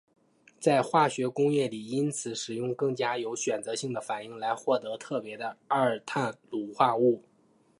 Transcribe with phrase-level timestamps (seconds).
[0.59, 7.23] 在化学工业里因此使用更加有选择性的反应来获得特别的二碳卤化物。